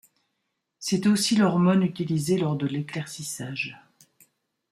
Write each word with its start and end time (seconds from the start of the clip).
C'est 0.79 1.05
aussi 1.05 1.35
l'hormone 1.35 1.83
utilisée 1.83 2.39
lors 2.39 2.55
de 2.55 2.65
l'éclaircissage. 2.65 3.77